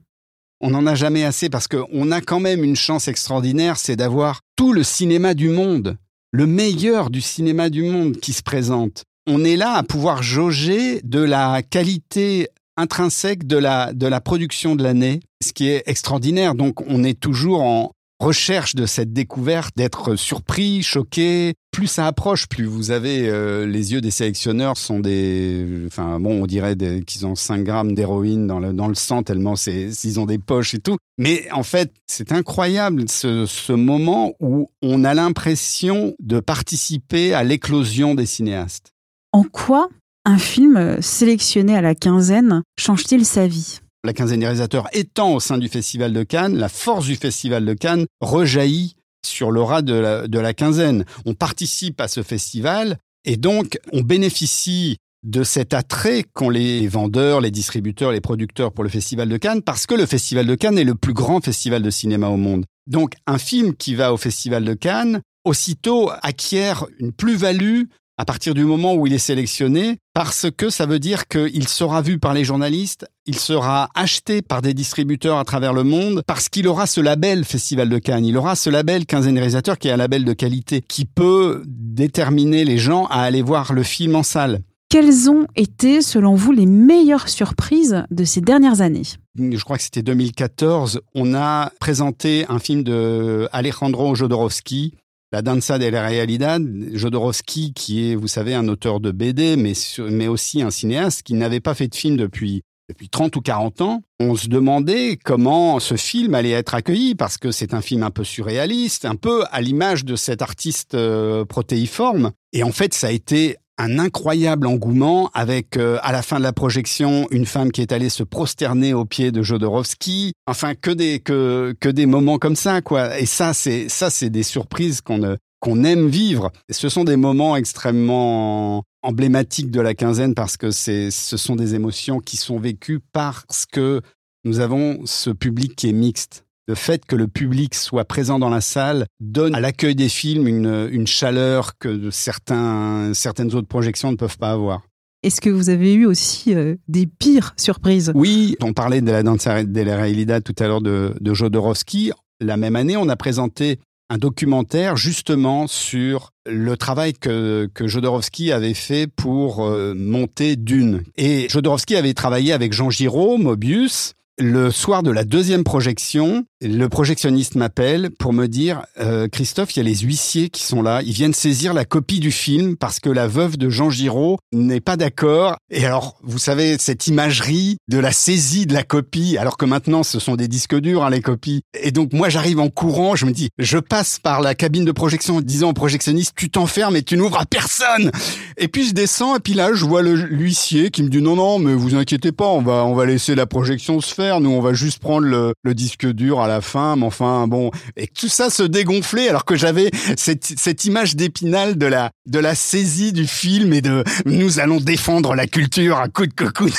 On 0.61 0.69
n'en 0.69 0.87
a 0.87 0.95
jamais 0.95 1.25
assez 1.25 1.49
parce 1.49 1.67
qu'on 1.67 2.11
a 2.11 2.21
quand 2.21 2.39
même 2.39 2.63
une 2.63 2.77
chance 2.77 3.09
extraordinaire, 3.09 3.75
c'est 3.75 3.97
d'avoir 3.97 4.39
tout 4.55 4.71
le 4.71 4.83
cinéma 4.83 5.33
du 5.33 5.49
monde, 5.49 5.97
le 6.31 6.47
meilleur 6.47 7.09
du 7.09 7.19
cinéma 7.19 7.69
du 7.69 7.83
monde 7.83 8.15
qui 8.15 8.31
se 8.31 8.41
présente. 8.41 9.03
On 9.27 9.43
est 9.43 9.57
là 9.57 9.73
à 9.73 9.83
pouvoir 9.83 10.23
jauger 10.23 11.01
de 11.03 11.19
la 11.19 11.61
qualité 11.61 12.47
intrinsèque 12.77 13.45
de 13.45 13.57
la, 13.57 13.93
de 13.93 14.07
la 14.07 14.21
production 14.21 14.75
de 14.75 14.83
l'année, 14.83 15.21
ce 15.43 15.53
qui 15.53 15.69
est 15.69 15.83
extraordinaire. 15.85 16.55
Donc 16.55 16.81
on 16.87 17.03
est 17.03 17.19
toujours 17.19 17.61
en 17.61 17.91
recherche 18.19 18.75
de 18.75 18.85
cette 18.85 19.13
découverte, 19.13 19.75
d'être 19.75 20.15
surpris, 20.15 20.81
choqué. 20.83 21.53
Plus 21.71 21.87
ça 21.87 22.07
approche, 22.07 22.47
plus 22.47 22.65
vous 22.65 22.91
avez 22.91 23.27
euh, 23.27 23.65
les 23.65 23.91
yeux 23.91 23.99
des 23.99 24.11
sélectionneurs 24.11 24.77
sont 24.77 24.99
des, 24.99 25.83
enfin 25.87 26.19
bon, 26.19 26.43
on 26.43 26.45
dirait 26.45 26.77
qu'ils 27.05 27.25
ont 27.25 27.35
5 27.35 27.63
grammes 27.63 27.93
d'héroïne 27.93 28.47
dans 28.47 28.59
le, 28.59 28.71
dans 28.71 28.87
le 28.87 28.95
sang 28.95 29.23
tellement 29.23 29.57
c'est, 29.57 29.89
ils 30.03 30.19
ont 30.19 30.25
des 30.25 30.37
poches 30.37 30.73
et 30.73 30.79
tout. 30.79 30.97
Mais 31.17 31.51
en 31.51 31.63
fait, 31.63 31.91
c'est 32.07 32.31
incroyable 32.31 33.09
ce, 33.09 33.45
ce 33.45 33.73
moment 33.73 34.33
où 34.39 34.69
on 34.81 35.03
a 35.03 35.13
l'impression 35.13 36.15
de 36.19 36.39
participer 36.39 37.33
à 37.33 37.43
l'éclosion 37.43 38.15
des 38.15 38.25
cinéastes. 38.25 38.91
En 39.33 39.43
quoi 39.43 39.89
un 40.25 40.39
film 40.39 41.01
sélectionné 41.01 41.75
à 41.77 41.81
la 41.81 41.95
quinzaine 41.95 42.63
change-t-il 42.79 43.25
sa 43.25 43.47
vie? 43.47 43.79
La 44.03 44.13
quinzaine 44.13 44.39
des 44.39 44.45
réalisateurs 44.45 44.87
étant 44.93 45.33
au 45.33 45.39
sein 45.39 45.57
du 45.57 45.67
Festival 45.67 46.13
de 46.13 46.23
Cannes, 46.23 46.57
la 46.57 46.69
force 46.69 47.05
du 47.05 47.15
Festival 47.15 47.65
de 47.65 47.73
Cannes 47.73 48.05
rejaillit 48.21 48.95
sur 49.25 49.51
l'aura 49.51 49.81
de 49.81 49.93
la, 49.93 50.27
de 50.27 50.39
la 50.39 50.53
quinzaine. 50.53 51.05
On 51.25 51.33
participe 51.33 52.01
à 52.01 52.07
ce 52.07 52.21
festival 52.21 52.97
et 53.23 53.37
donc 53.37 53.79
on 53.93 54.01
bénéficie 54.01 54.97
de 55.23 55.43
cet 55.43 55.73
attrait 55.73 56.23
qu'ont 56.33 56.51
les 56.51 56.87
vendeurs, 56.87 57.41
les 57.41 57.49
distributeurs, 57.49 58.11
les 58.11 58.21
producteurs 58.21 58.71
pour 58.71 58.83
le 58.83 58.91
Festival 58.91 59.27
de 59.27 59.37
Cannes, 59.37 59.63
parce 59.63 59.87
que 59.87 59.95
le 59.95 60.05
Festival 60.05 60.45
de 60.45 60.53
Cannes 60.53 60.77
est 60.77 60.83
le 60.83 60.93
plus 60.93 61.13
grand 61.13 61.43
festival 61.43 61.81
de 61.81 61.89
cinéma 61.89 62.27
au 62.27 62.37
monde. 62.37 62.65
Donc 62.85 63.15
un 63.25 63.39
film 63.39 63.75
qui 63.75 63.95
va 63.95 64.13
au 64.13 64.17
Festival 64.17 64.63
de 64.63 64.75
Cannes, 64.75 65.21
aussitôt 65.43 66.11
acquiert 66.21 66.85
une 66.99 67.11
plus-value 67.11 67.85
à 68.17 68.25
partir 68.25 68.53
du 68.53 68.63
moment 68.63 68.95
où 68.95 69.07
il 69.07 69.13
est 69.13 69.17
sélectionné, 69.17 69.97
parce 70.13 70.47
que 70.55 70.69
ça 70.69 70.85
veut 70.85 70.99
dire 70.99 71.27
qu'il 71.27 71.67
sera 71.67 72.01
vu 72.01 72.17
par 72.17 72.33
les 72.33 72.45
journalistes, 72.45 73.05
il 73.25 73.37
sera 73.37 73.89
acheté 73.93 74.41
par 74.41 74.61
des 74.61 74.73
distributeurs 74.73 75.37
à 75.37 75.43
travers 75.43 75.73
le 75.73 75.83
monde, 75.83 76.23
parce 76.25 76.47
qu'il 76.47 76.67
aura 76.67 76.87
ce 76.87 77.01
label 77.01 77.43
Festival 77.43 77.89
de 77.89 77.97
Cannes, 77.97 78.25
il 78.25 78.37
aura 78.37 78.55
ce 78.55 78.69
label 78.69 79.05
quinzaine 79.05 79.37
réalisateur 79.37 79.77
qui 79.77 79.89
est 79.89 79.91
un 79.91 79.97
label 79.97 80.23
de 80.23 80.33
qualité, 80.33 80.81
qui 80.81 81.05
peut 81.05 81.63
déterminer 81.65 82.63
les 82.63 82.77
gens 82.77 83.05
à 83.07 83.21
aller 83.21 83.41
voir 83.41 83.73
le 83.73 83.83
film 83.83 84.15
en 84.15 84.23
salle. 84.23 84.61
Quelles 84.89 85.29
ont 85.29 85.47
été, 85.55 86.01
selon 86.01 86.35
vous, 86.35 86.53
les 86.53 86.67
meilleures 86.67 87.27
surprises 87.27 88.03
de 88.11 88.23
ces 88.23 88.39
dernières 88.39 88.81
années? 88.81 89.01
Je 89.37 89.61
crois 89.63 89.77
que 89.77 89.83
c'était 89.83 90.03
2014. 90.03 91.01
On 91.15 91.33
a 91.33 91.71
présenté 91.79 92.45
un 92.47 92.59
film 92.59 92.83
de 92.83 93.49
Alejandro 93.51 94.15
Jodorowsky 94.15 94.93
La 95.31 95.41
Danza 95.41 95.77
della 95.77 96.07
Realidad, 96.07 96.63
Jodorowsky, 96.93 97.73
qui 97.73 98.11
est, 98.11 98.15
vous 98.15 98.27
savez, 98.27 98.53
un 98.53 98.67
auteur 98.67 98.99
de 98.99 99.11
BD, 99.11 99.57
mais, 99.57 99.73
mais 100.09 100.27
aussi 100.27 100.61
un 100.61 100.69
cinéaste 100.69 101.23
qui 101.23 101.33
n'avait 101.33 101.59
pas 101.59 101.73
fait 101.73 101.87
de 101.87 101.95
film 101.95 102.15
depuis 102.15 102.63
depuis 102.89 103.09
30 103.09 103.35
ou 103.35 103.41
40 103.41 103.81
ans, 103.81 104.03
on 104.19 104.35
se 104.35 104.47
demandait 104.47 105.17
comment 105.17 105.79
ce 105.79 105.95
film 105.95 106.35
allait 106.35 106.51
être 106.51 106.75
accueilli 106.75 107.15
parce 107.15 107.37
que 107.37 107.51
c'est 107.51 107.73
un 107.73 107.81
film 107.81 108.03
un 108.03 108.11
peu 108.11 108.23
surréaliste, 108.23 109.05
un 109.05 109.15
peu 109.15 109.43
à 109.51 109.61
l'image 109.61 110.05
de 110.05 110.15
cet 110.15 110.41
artiste 110.41 110.93
euh, 110.93 111.45
protéiforme. 111.45 112.31
Et 112.53 112.63
en 112.63 112.71
fait, 112.71 112.93
ça 112.93 113.07
a 113.07 113.11
été 113.11 113.57
un 113.77 113.99
incroyable 113.99 114.67
engouement 114.67 115.29
avec 115.33 115.77
euh, 115.77 115.97
à 116.01 116.11
la 116.11 116.21
fin 116.21 116.37
de 116.37 116.43
la 116.43 116.53
projection 116.53 117.27
une 117.31 117.45
femme 117.45 117.71
qui 117.71 117.81
est 117.81 117.91
allée 117.91 118.09
se 118.09 118.23
prosterner 118.23 118.93
aux 118.93 119.05
pieds 119.05 119.31
de 119.31 119.41
Jodorowsky. 119.41 120.33
Enfin 120.47 120.75
que 120.75 120.91
des 120.91 121.19
que 121.19 121.75
que 121.79 121.89
des 121.89 122.05
moments 122.05 122.37
comme 122.37 122.55
ça 122.55 122.81
quoi. 122.81 123.19
Et 123.19 123.25
ça 123.25 123.53
c'est 123.53 123.89
ça 123.89 124.09
c'est 124.09 124.29
des 124.29 124.43
surprises 124.43 125.01
qu'on 125.01 125.37
qu'on 125.59 125.83
aime 125.83 126.07
vivre. 126.07 126.51
Ce 126.71 126.89
sont 126.89 127.03
des 127.03 127.17
moments 127.17 127.55
extrêmement 127.55 128.83
emblématiques 129.01 129.71
de 129.71 129.81
la 129.81 129.93
quinzaine 129.93 130.35
parce 130.35 130.57
que 130.57 130.71
c'est 130.71 131.11
ce 131.11 131.37
sont 131.37 131.55
des 131.55 131.75
émotions 131.75 132.19
qui 132.19 132.37
sont 132.37 132.59
vécues 132.59 133.01
parce 133.11 133.65
que 133.65 134.01
nous 134.45 134.59
avons 134.59 135.01
ce 135.05 135.31
public 135.31 135.75
qui 135.75 135.89
est 135.89 135.93
mixte 135.93 136.44
le 136.67 136.75
fait 136.75 137.05
que 137.05 137.15
le 137.15 137.27
public 137.27 137.75
soit 137.75 138.05
présent 138.05 138.39
dans 138.39 138.49
la 138.49 138.61
salle 138.61 139.05
donne 139.19 139.55
à 139.55 139.59
l'accueil 139.59 139.95
des 139.95 140.09
films 140.09 140.47
une, 140.47 140.89
une 140.91 141.07
chaleur 141.07 141.77
que 141.77 142.09
certains, 142.09 143.13
certaines 143.13 143.53
autres 143.53 143.67
projections 143.67 144.11
ne 144.11 144.17
peuvent 144.17 144.37
pas 144.37 144.51
avoir. 144.51 144.81
Est-ce 145.23 145.41
que 145.41 145.49
vous 145.49 145.69
avez 145.69 145.93
eu 145.93 146.05
aussi 146.05 146.53
euh, 146.53 146.75
des 146.87 147.07
pires 147.07 147.53
surprises? 147.57 148.11
Oui, 148.13 148.55
on 148.61 148.73
parlait 148.73 149.01
de 149.01 149.11
la 149.11 149.23
Danza 149.23 149.63
della 149.63 149.97
Realidad 149.97 150.43
tout 150.43 150.55
à 150.59 150.67
l'heure 150.67 150.81
de, 150.81 151.15
de 151.19 151.33
Jodorowsky. 151.33 152.11
La 152.41 152.57
même 152.57 152.75
année, 152.75 152.95
on 152.95 153.09
a 153.09 153.15
présenté 153.15 153.79
un 154.09 154.17
documentaire 154.19 154.97
justement 154.97 155.65
sur 155.65 156.29
le 156.45 156.77
travail 156.77 157.13
que, 157.13 157.67
que 157.73 157.87
Jodorowsky 157.87 158.51
avait 158.51 158.75
fait 158.75 159.07
pour 159.07 159.65
euh, 159.65 159.95
monter 159.95 160.55
Dune. 160.57 161.01
Et 161.15 161.47
Jodorowsky 161.49 161.95
avait 161.95 162.13
travaillé 162.13 162.53
avec 162.53 162.73
Jean 162.73 162.91
Giraud, 162.91 163.37
Mobius, 163.39 164.13
le 164.37 164.69
soir 164.69 165.01
de 165.01 165.11
la 165.11 165.23
deuxième 165.23 165.63
projection, 165.63 166.45
le 166.61 166.87
projectionniste 166.87 167.55
m'appelle 167.55 168.11
pour 168.11 168.33
me 168.33 168.47
dire 168.47 168.85
euh, 168.99 169.27
Christophe, 169.27 169.75
il 169.75 169.79
y 169.79 169.79
a 169.81 169.83
les 169.83 169.97
huissiers 169.97 170.49
qui 170.49 170.63
sont 170.63 170.81
là, 170.81 171.01
ils 171.01 171.11
viennent 171.11 171.33
saisir 171.33 171.73
la 171.73 171.85
copie 171.85 172.19
du 172.19 172.31
film 172.31 172.77
parce 172.77 172.99
que 172.99 173.09
la 173.09 173.27
veuve 173.27 173.57
de 173.57 173.69
Jean 173.69 173.89
Giraud 173.89 174.37
n'est 174.53 174.79
pas 174.79 174.97
d'accord. 174.97 175.57
Et 175.69 175.85
alors, 175.85 176.17
vous 176.23 176.39
savez, 176.39 176.77
cette 176.79 177.07
imagerie 177.07 177.77
de 177.87 177.97
la 177.99 178.11
saisie 178.11 178.65
de 178.65 178.73
la 178.73 178.83
copie, 178.83 179.37
alors 179.37 179.57
que 179.57 179.65
maintenant 179.65 180.03
ce 180.03 180.19
sont 180.19 180.35
des 180.35 180.47
disques 180.47 180.75
durs, 180.75 181.03
hein, 181.03 181.09
les 181.09 181.21
copies. 181.21 181.61
Et 181.79 181.91
donc 181.91 182.13
moi 182.13 182.29
j'arrive 182.29 182.59
en 182.59 182.69
courant, 182.69 183.15
je 183.15 183.25
me 183.25 183.31
dis, 183.31 183.49
je 183.57 183.77
passe 183.77 184.19
par 184.19 184.41
la 184.41 184.55
cabine 184.55 184.85
de 184.85 184.91
projection 184.91 185.37
en 185.37 185.41
disant 185.41 185.69
au 185.69 185.73
projectionniste, 185.73 186.33
tu 186.35 186.49
t'enfermes 186.49 186.95
et 186.95 187.03
tu 187.03 187.17
n'ouvres 187.17 187.39
à 187.39 187.45
personne. 187.45 188.11
Et 188.57 188.67
puis 188.67 188.87
je 188.87 188.93
descends 188.93 189.35
et 189.35 189.39
puis 189.39 189.53
là 189.53 189.73
je 189.73 189.85
vois 189.85 190.01
l'huissier 190.01 190.89
qui 190.89 191.03
me 191.03 191.09
dit 191.09 191.21
non 191.21 191.35
non 191.35 191.59
mais 191.59 191.73
vous 191.73 191.95
inquiétez 191.95 192.31
pas, 192.31 192.47
on 192.47 192.61
va 192.61 192.85
on 192.85 192.95
va 192.95 193.05
laisser 193.05 193.35
la 193.35 193.45
projection 193.45 193.99
se 193.99 194.13
faire 194.13 194.39
nous, 194.39 194.51
on 194.51 194.61
va 194.61 194.73
juste 194.73 194.99
prendre 194.99 195.27
le, 195.27 195.53
disque 195.73 196.07
dur 196.07 196.39
à 196.45 196.47
la 196.47 196.61
fin. 196.61 196.95
Mais 196.95 197.05
enfin, 197.05 197.47
bon, 197.47 197.71
et 197.95 198.07
tout 198.07 198.27
ça 198.27 198.49
se 198.49 198.63
dégonflait 198.63 199.29
alors 199.29 199.45
que 199.45 199.55
j'avais 199.55 199.91
cette, 200.17 200.85
image 200.85 201.15
d'épinal 201.15 201.77
de 201.77 201.85
la, 201.85 202.11
de 202.25 202.39
la 202.39 202.55
saisie 202.55 203.13
du 203.13 203.27
film 203.27 203.73
et 203.73 203.81
de 203.81 204.03
nous 204.25 204.59
allons 204.59 204.79
défendre 204.79 205.35
la 205.35 205.47
culture 205.47 205.97
à 205.97 206.07
coup 206.07 206.25
de 206.25 206.33
cocoon. 206.33 206.71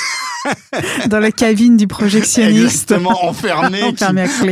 Dans 1.07 1.19
la 1.19 1.31
cabine 1.31 1.77
du 1.77 1.87
projectionniste. 1.87 2.91
Exactement, 2.91 3.25
enfermé, 3.25 3.81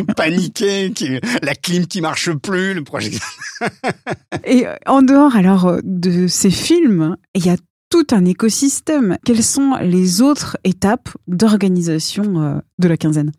paniqué, 0.16 0.92
la 1.42 1.56
clim 1.56 1.88
qui 1.88 2.02
marche 2.02 2.32
plus, 2.32 2.74
le 2.74 2.84
projectionniste. 2.84 3.64
et 4.46 4.66
en 4.86 5.02
dehors 5.02 5.36
alors 5.36 5.78
de 5.84 6.28
ces 6.28 6.52
films, 6.52 7.16
il 7.34 7.46
y 7.46 7.50
a 7.50 7.56
tout 7.90 8.08
un 8.12 8.26
écosystème. 8.26 9.18
Quelles 9.26 9.44
sont 9.44 9.76
les 9.82 10.22
autres 10.22 10.58
étapes 10.64 11.10
d'organisation 11.28 12.42
euh, 12.42 12.60
de 12.80 12.88
la 12.88 12.98
quinzaine? 12.98 13.32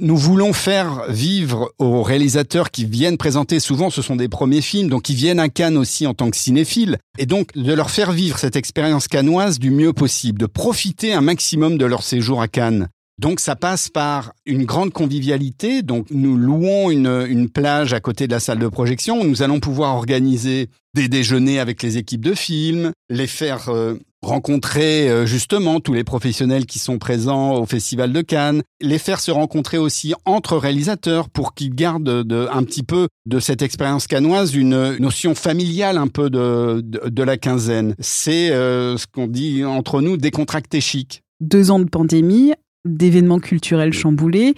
Nous 0.00 0.16
voulons 0.16 0.52
faire 0.52 1.10
vivre 1.10 1.72
aux 1.78 2.02
réalisateurs 2.02 2.70
qui 2.70 2.84
viennent 2.84 3.16
présenter, 3.16 3.58
souvent 3.58 3.90
ce 3.90 4.02
sont 4.02 4.16
des 4.16 4.28
premiers 4.28 4.60
films, 4.60 4.88
donc 4.88 5.08
ils 5.08 5.16
viennent 5.16 5.40
à 5.40 5.48
Cannes 5.48 5.76
aussi 5.76 6.06
en 6.06 6.14
tant 6.14 6.30
que 6.30 6.36
cinéphiles, 6.36 6.98
et 7.18 7.26
donc 7.26 7.52
de 7.54 7.72
leur 7.72 7.90
faire 7.90 8.12
vivre 8.12 8.38
cette 8.38 8.56
expérience 8.56 9.08
cannoise 9.08 9.58
du 9.58 9.70
mieux 9.70 9.92
possible, 9.92 10.38
de 10.38 10.46
profiter 10.46 11.12
un 11.12 11.20
maximum 11.20 11.78
de 11.78 11.84
leur 11.84 12.02
séjour 12.02 12.40
à 12.40 12.48
Cannes. 12.48 12.88
Donc 13.18 13.40
ça 13.40 13.56
passe 13.56 13.88
par 13.88 14.32
une 14.46 14.64
grande 14.64 14.92
convivialité. 14.92 15.82
Donc 15.82 16.06
nous 16.10 16.36
louons 16.36 16.90
une, 16.90 17.26
une, 17.28 17.50
plage 17.50 17.92
à 17.92 17.98
côté 17.98 18.28
de 18.28 18.32
la 18.32 18.38
salle 18.38 18.60
de 18.60 18.68
projection. 18.68 19.24
Nous 19.24 19.42
allons 19.42 19.58
pouvoir 19.58 19.96
organiser 19.96 20.68
des 20.94 21.08
déjeuners 21.08 21.58
avec 21.58 21.82
les 21.82 21.96
équipes 21.96 22.24
de 22.24 22.34
films, 22.34 22.92
les 23.10 23.26
faire 23.26 23.70
euh, 23.70 23.94
rencontrer 24.22 25.08
euh, 25.08 25.26
justement 25.26 25.80
tous 25.80 25.94
les 25.94 26.04
professionnels 26.04 26.66
qui 26.66 26.78
sont 26.78 26.98
présents 26.98 27.54
au 27.54 27.66
Festival 27.66 28.12
de 28.12 28.20
Cannes, 28.20 28.62
les 28.80 28.98
faire 28.98 29.20
se 29.20 29.30
rencontrer 29.30 29.78
aussi 29.78 30.14
entre 30.24 30.56
réalisateurs 30.56 31.28
pour 31.28 31.54
qu'ils 31.54 31.74
gardent 31.74 32.24
de, 32.24 32.48
un 32.52 32.62
petit 32.64 32.82
peu 32.82 33.08
de 33.26 33.40
cette 33.40 33.62
expérience 33.62 34.06
cannoise 34.06 34.54
une 34.54 34.96
notion 34.98 35.34
familiale 35.34 35.98
un 35.98 36.08
peu 36.08 36.30
de, 36.30 36.80
de, 36.82 37.22
la 37.22 37.36
quinzaine. 37.36 37.94
C'est 37.98 38.50
euh, 38.50 38.96
ce 38.96 39.06
qu'on 39.06 39.26
dit 39.26 39.64
entre 39.64 40.00
nous 40.00 40.16
décontracté 40.16 40.80
chic. 40.80 41.22
Deux 41.40 41.70
ans 41.70 41.78
de 41.78 41.88
pandémie, 41.88 42.52
d'événements 42.84 43.38
culturels 43.38 43.92
chamboulés, 43.92 44.54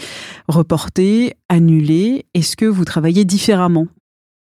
reportés, 0.48 1.34
annulés. 1.48 2.26
Est-ce 2.34 2.56
que 2.56 2.66
vous 2.66 2.84
travaillez 2.84 3.24
différemment? 3.24 3.86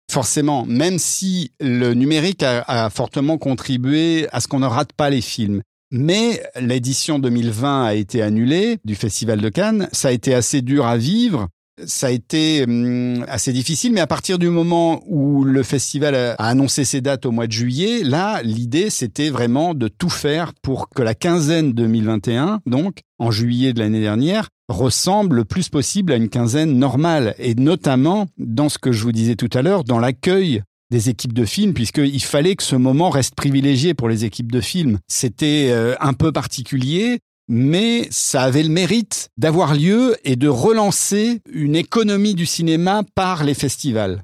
Forcément, 0.10 0.66
même 0.66 0.98
si 0.98 1.52
le 1.60 1.94
numérique 1.94 2.42
a, 2.44 2.90
fortement 2.90 3.38
contribué 3.38 4.28
à 4.32 4.40
ce 4.40 4.48
qu'on 4.48 4.60
ne 4.60 4.66
rate 4.66 4.92
pas 4.94 5.12
les 5.12 5.22
films. 5.22 5.62
Mais 5.92 6.42
l'édition 6.60 7.20
2020 7.20 7.86
a 7.86 7.94
été 7.94 8.24
annulée 8.24 8.80
du 8.86 8.96
Festival 8.96 9.40
de 9.40 9.50
Cannes. 9.50 9.88
Ça 9.92 10.08
a 10.08 10.12
été 10.12 10.34
assez 10.34 10.64
dur 10.64 10.88
à 10.88 10.98
vivre 10.98 11.48
ça 11.86 12.08
a 12.08 12.12
été 12.12 12.64
hum, 12.64 13.26
assez 13.28 13.54
difficile, 13.54 13.94
mais 13.94 14.02
à 14.02 14.08
partir 14.08 14.40
du 14.40 14.50
moment 14.50 15.02
où 15.08 15.44
le 15.44 15.64
festival 15.64 16.16
a 16.16 16.34
annoncé 16.36 16.86
ses 16.86 17.02
dates 17.02 17.26
au 17.26 17.32
mois 17.32 17.48
de 17.48 17.52
juillet, 17.52 18.04
là, 18.04 18.42
l'idée, 18.44 18.90
c'était 18.90 19.30
vraiment 19.30 19.74
de 19.74 19.88
tout 19.88 20.10
faire 20.10 20.54
pour 20.62 20.90
que 20.90 21.02
la 21.02 21.16
quinzaine 21.16 21.74
2021, 21.74 22.62
donc 22.66 23.00
en 23.20 23.32
juillet 23.32 23.74
de 23.74 23.80
l'année 23.80 24.02
dernière, 24.02 24.50
ressemble 24.70 25.38
le 25.38 25.46
plus 25.46 25.70
possible 25.70 26.14
à 26.14 26.16
une 26.16 26.30
quinzaine 26.30 26.78
normale, 26.78 27.36
et 27.40 27.56
notamment 27.56 28.28
dans 28.38 28.70
ce 28.70 28.78
que 28.78 28.92
je 28.92 29.04
vous 29.04 29.12
disais 29.12 29.36
tout 29.36 29.50
à 29.54 29.62
l'heure, 29.62 29.84
dans 29.84 30.00
l'accueil 30.00 30.62
des 30.92 31.10
équipes 31.10 31.34
de 31.34 31.46
films, 31.46 31.74
puisqu'il 31.74 32.24
fallait 32.24 32.56
que 32.56 32.64
ce 32.64 32.76
moment 32.76 33.10
reste 33.10 33.36
privilégié 33.36 33.94
pour 33.94 34.10
les 34.10 34.26
équipes 34.26 34.52
de 34.52 34.62
films. 34.62 35.00
C'était 35.08 35.68
euh, 35.70 35.96
un 36.00 36.14
peu 36.14 36.32
particulier, 36.32 37.20
mais 37.50 38.08
ça 38.12 38.44
avait 38.44 38.64
le 38.64 38.70
mérite 38.70 39.30
d'avoir 39.38 39.74
lieu 39.74 40.16
et 40.24 40.36
de 40.36 40.48
relancer 40.48 41.42
une 41.52 41.76
économie 41.76 42.36
du 42.36 42.46
cinéma 42.46 43.04
par 43.16 43.44
les 43.44 43.56
festivals. 43.56 44.24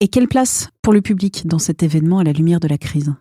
Et 0.00 0.08
quelle 0.08 0.26
place 0.26 0.70
pour 0.80 0.92
le 0.92 1.02
public 1.02 1.46
dans 1.46 1.60
cet 1.60 1.82
événement 1.82 2.18
à 2.18 2.24
la 2.24 2.32
lumière 2.32 2.58
de 2.58 2.66
la 2.66 2.78
crise? 2.78 3.14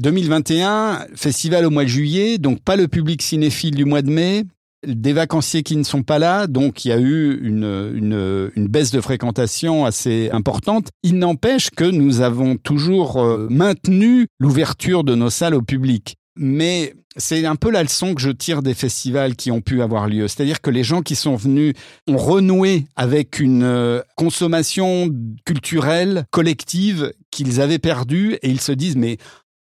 2021, 0.00 1.06
festival 1.16 1.66
au 1.66 1.70
mois 1.70 1.82
de 1.82 1.88
juillet, 1.88 2.38
donc 2.38 2.62
pas 2.62 2.76
le 2.76 2.86
public 2.86 3.22
cinéphile 3.22 3.74
du 3.74 3.84
mois 3.84 4.02
de 4.02 4.10
mai, 4.10 4.44
des 4.86 5.12
vacanciers 5.12 5.64
qui 5.64 5.76
ne 5.76 5.82
sont 5.82 6.04
pas 6.04 6.20
là, 6.20 6.46
donc 6.46 6.84
il 6.84 6.88
y 6.88 6.92
a 6.92 7.00
eu 7.00 7.40
une, 7.42 8.50
une, 8.54 8.68
baisse 8.68 8.92
de 8.92 9.00
fréquentation 9.00 9.84
assez 9.84 10.30
importante. 10.30 10.90
Il 11.02 11.18
n'empêche 11.18 11.70
que 11.70 11.84
nous 11.84 12.20
avons 12.20 12.56
toujours 12.56 13.16
euh, 13.16 13.48
maintenu 13.50 14.28
l'ouverture 14.38 15.02
de 15.02 15.16
nos 15.16 15.30
salles 15.30 15.54
au 15.54 15.62
public. 15.62 16.14
Mais 16.38 16.94
c'est 17.16 17.44
un 17.44 17.56
peu 17.56 17.70
la 17.70 17.82
leçon 17.82 18.14
que 18.14 18.20
je 18.20 18.30
tire 18.30 18.62
des 18.62 18.74
festivals 18.74 19.34
qui 19.34 19.50
ont 19.50 19.60
pu 19.60 19.82
avoir 19.82 20.06
lieu. 20.06 20.28
C'est-à-dire 20.28 20.60
que 20.60 20.70
les 20.70 20.84
gens 20.84 21.02
qui 21.02 21.16
sont 21.16 21.36
venus 21.36 21.74
ont 22.06 22.16
renoué 22.16 22.86
avec 22.96 23.40
une 23.40 23.64
euh, 23.64 24.00
consommation 24.16 25.10
culturelle 25.44 26.24
collective 26.30 27.12
qu'ils 27.30 27.60
avaient 27.60 27.80
perdue 27.80 28.38
et 28.42 28.50
ils 28.50 28.60
se 28.60 28.72
disent 28.72 28.96
mais 28.96 29.18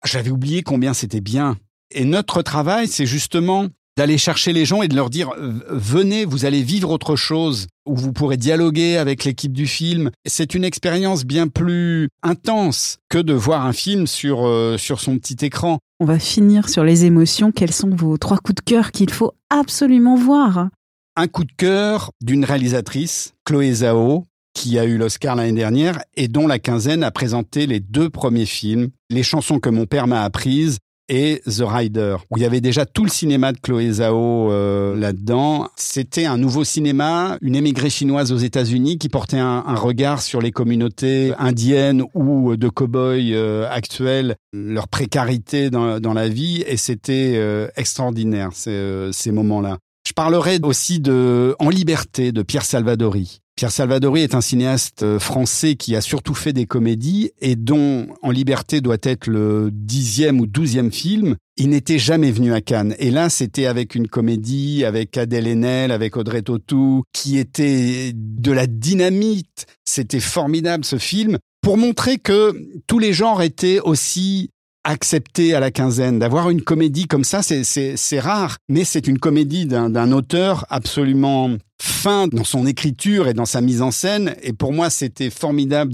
j'avais 0.05 0.31
oublié 0.31 0.61
combien 0.63 0.93
c'était 0.93 1.21
bien. 1.21 1.57
Et 1.91 2.05
notre 2.05 2.41
travail, 2.41 2.87
c'est 2.87 3.05
justement 3.05 3.67
d'aller 3.97 4.17
chercher 4.17 4.53
les 4.53 4.63
gens 4.65 4.81
et 4.81 4.87
de 4.87 4.95
leur 4.95 5.09
dire 5.09 5.31
venez, 5.69 6.23
vous 6.23 6.45
allez 6.45 6.61
vivre 6.61 6.89
autre 6.89 7.15
chose 7.15 7.67
où 7.85 7.95
vous 7.97 8.13
pourrez 8.13 8.37
dialoguer 8.37 8.97
avec 8.97 9.25
l'équipe 9.25 9.51
du 9.51 9.67
film. 9.67 10.11
C'est 10.25 10.55
une 10.55 10.63
expérience 10.63 11.25
bien 11.25 11.47
plus 11.47 12.07
intense 12.23 12.99
que 13.09 13.17
de 13.17 13.33
voir 13.33 13.65
un 13.65 13.73
film 13.73 14.07
sur, 14.07 14.47
euh, 14.47 14.77
sur 14.77 15.01
son 15.01 15.17
petit 15.17 15.45
écran. 15.45 15.79
On 16.01 16.05
va 16.05 16.17
finir 16.17 16.69
sur 16.69 16.85
les 16.85 17.03
émotions. 17.03 17.51
Quels 17.51 17.73
sont 17.73 17.89
vos 17.89 18.17
trois 18.17 18.37
coups 18.37 18.55
de 18.55 18.61
cœur 18.61 18.91
qu'il 18.91 19.11
faut 19.11 19.33
absolument 19.49 20.15
voir? 20.15 20.69
Un 21.17 21.27
coup 21.27 21.43
de 21.43 21.51
cœur 21.51 22.11
d'une 22.21 22.45
réalisatrice, 22.45 23.33
Chloé 23.43 23.73
Zhao, 23.73 24.23
qui 24.53 24.79
a 24.79 24.85
eu 24.85 24.97
l'Oscar 24.97 25.35
l'année 25.35 25.51
dernière 25.51 26.01
et 26.15 26.29
dont 26.29 26.47
la 26.47 26.57
quinzaine 26.57 27.03
a 27.03 27.11
présenté 27.11 27.67
les 27.67 27.81
deux 27.81 28.09
premiers 28.09 28.45
films, 28.45 28.91
Les 29.09 29.23
chansons 29.23 29.59
que 29.59 29.69
mon 29.69 29.87
père 29.87 30.07
m'a 30.07 30.23
apprises 30.23 30.77
et 31.09 31.41
The 31.45 31.63
Rider, 31.65 32.17
où 32.29 32.37
il 32.37 32.43
y 32.43 32.45
avait 32.45 32.61
déjà 32.61 32.85
tout 32.85 33.03
le 33.03 33.09
cinéma 33.09 33.51
de 33.51 33.57
Chloé 33.57 33.91
Zhao 33.91 34.51
euh, 34.51 34.95
là-dedans. 34.95 35.67
C'était 35.75 36.25
un 36.25 36.37
nouveau 36.37 36.63
cinéma, 36.63 37.37
une 37.41 37.55
émigrée 37.55 37.89
chinoise 37.89 38.31
aux 38.31 38.37
États-Unis 38.37 38.97
qui 38.97 39.09
portait 39.09 39.39
un, 39.39 39.61
regard 39.75 40.21
sur 40.21 40.41
les 40.41 40.51
communautés 40.51 41.33
indiennes 41.37 42.03
ou 42.13 42.55
de 42.55 42.69
cow-boys 42.69 43.33
euh, 43.33 43.67
actuels, 43.69 44.35
leur 44.53 44.87
précarité 44.87 45.69
dans, 45.69 45.99
dans 45.99 46.13
la 46.13 46.27
vie, 46.27 46.63
et 46.67 46.77
c'était 46.77 47.33
euh, 47.35 47.67
extraordinaire 47.75 48.49
ces, 48.53 49.09
ces 49.11 49.31
moments-là. 49.31 49.77
Je 50.07 50.13
parlerai 50.13 50.59
aussi 50.63 50.99
de 50.99 51.55
En 51.59 51.69
liberté 51.69 52.31
de 52.31 52.41
Pierre 52.41 52.65
Salvadori. 52.65 53.41
Pierre 53.59 53.73
Salvadori 53.73 54.21
est 54.21 54.35
un 54.35 54.39
cinéaste 54.39 55.03
euh, 55.03 55.19
français 55.19 55.75
qui 55.75 55.93
a 55.97 55.99
surtout 55.99 56.33
fait 56.33 56.53
des 56.53 56.65
comédies 56.65 57.31
et 57.41 57.57
dont 57.57 58.07
En 58.21 58.31
Liberté 58.31 58.79
doit 58.79 58.95
être 59.03 59.27
le 59.27 59.69
dixième 59.69 60.39
ou 60.39 60.47
douzième 60.47 60.93
film. 60.93 61.35
Il 61.57 61.71
n'était 61.71 61.99
jamais 61.99 62.31
venu 62.31 62.53
à 62.53 62.61
Cannes. 62.61 62.95
Et 62.99 63.11
là, 63.11 63.27
c'était 63.27 63.65
avec 63.65 63.95
une 63.95 64.07
comédie, 64.07 64.85
avec 64.85 65.17
Adèle 65.17 65.45
Haenel, 65.45 65.91
avec 65.91 66.15
Audrey 66.15 66.41
Tautou, 66.41 67.03
qui 67.11 67.37
était 67.37 68.13
de 68.15 68.51
la 68.53 68.65
dynamite. 68.65 69.65
C'était 69.83 70.21
formidable 70.21 70.85
ce 70.85 70.97
film 70.97 71.37
pour 71.61 71.75
montrer 71.75 72.17
que 72.17 72.55
tous 72.87 72.99
les 72.99 73.11
genres 73.11 73.41
étaient 73.41 73.81
aussi 73.81 74.51
acceptés 74.85 75.53
à 75.53 75.59
la 75.59 75.69
quinzaine. 75.69 76.17
D'avoir 76.17 76.49
une 76.49 76.61
comédie 76.61 77.07
comme 77.07 77.25
ça, 77.25 77.41
c'est 77.43 78.19
rare, 78.21 78.55
mais 78.69 78.85
c'est 78.85 79.05
une 79.05 79.19
comédie 79.19 79.65
d'un 79.65 80.11
auteur 80.13 80.65
absolument 80.69 81.57
fin 81.81 82.27
dans 82.27 82.43
son 82.43 82.65
écriture 82.65 83.27
et 83.27 83.33
dans 83.33 83.45
sa 83.45 83.61
mise 83.61 83.81
en 83.81 83.91
scène. 83.91 84.35
Et 84.43 84.53
pour 84.53 84.73
moi, 84.73 84.89
c'était 84.89 85.29
formidable 85.29 85.93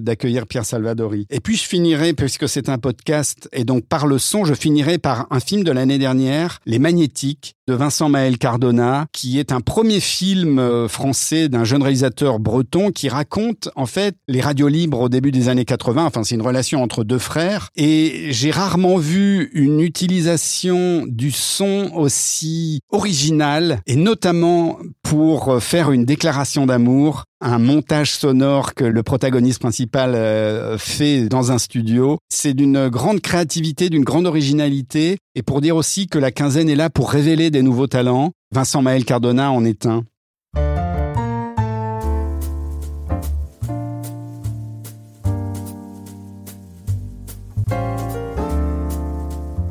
d'accueillir 0.00 0.42
de, 0.42 0.46
Pierre 0.46 0.64
Salvadori. 0.64 1.26
Et 1.30 1.40
puis, 1.40 1.56
je 1.56 1.64
finirai, 1.64 2.12
puisque 2.12 2.48
c'est 2.48 2.68
un 2.68 2.78
podcast, 2.78 3.48
et 3.52 3.64
donc 3.64 3.86
par 3.86 4.06
le 4.06 4.18
son, 4.18 4.44
je 4.44 4.54
finirai 4.54 4.98
par 4.98 5.26
un 5.30 5.40
film 5.40 5.64
de 5.64 5.70
l'année 5.70 5.98
dernière, 5.98 6.60
Les 6.66 6.78
Magnétiques, 6.78 7.54
de 7.68 7.74
Vincent 7.74 8.08
Maël 8.08 8.36
Cardona, 8.36 9.06
qui 9.12 9.38
est 9.38 9.52
un 9.52 9.60
premier 9.60 10.00
film 10.00 10.58
euh, 10.58 10.88
français 10.88 11.48
d'un 11.48 11.62
jeune 11.62 11.82
réalisateur 11.82 12.40
breton 12.40 12.90
qui 12.90 13.08
raconte, 13.08 13.68
en 13.76 13.86
fait, 13.86 14.16
les 14.26 14.40
radios 14.40 14.66
libres 14.66 15.02
au 15.02 15.08
début 15.08 15.30
des 15.30 15.48
années 15.48 15.64
80. 15.64 16.04
Enfin, 16.04 16.24
c'est 16.24 16.34
une 16.34 16.42
relation 16.42 16.82
entre 16.82 17.04
deux 17.04 17.18
frères. 17.18 17.68
Et 17.76 18.32
j'ai 18.32 18.50
rarement 18.50 18.96
vu 18.96 19.50
une 19.52 19.80
utilisation 19.80 21.04
du 21.06 21.30
son 21.30 21.92
aussi 21.94 22.80
originale, 22.90 23.82
et 23.86 23.94
notamment 23.94 24.78
pour 25.04 25.19
pour 25.20 25.50
euh, 25.50 25.60
faire 25.60 25.92
une 25.92 26.06
déclaration 26.06 26.64
d'amour, 26.64 27.24
un 27.42 27.58
montage 27.58 28.14
sonore 28.14 28.72
que 28.72 28.84
le 28.84 29.02
protagoniste 29.02 29.58
principal 29.58 30.14
euh, 30.14 30.78
fait 30.78 31.28
dans 31.28 31.52
un 31.52 31.58
studio. 31.58 32.16
C'est 32.30 32.54
d'une 32.54 32.88
grande 32.88 33.20
créativité, 33.20 33.90
d'une 33.90 34.02
grande 34.02 34.26
originalité, 34.26 35.18
et 35.34 35.42
pour 35.42 35.60
dire 35.60 35.76
aussi 35.76 36.06
que 36.06 36.18
la 36.18 36.30
quinzaine 36.30 36.70
est 36.70 36.74
là 36.74 36.88
pour 36.88 37.10
révéler 37.10 37.50
des 37.50 37.60
nouveaux 37.60 37.86
talents. 37.86 38.32
Vincent 38.50 38.80
Maël 38.80 39.04
Cardona 39.04 39.52
en 39.52 39.62
est 39.62 39.84
un. 39.84 40.04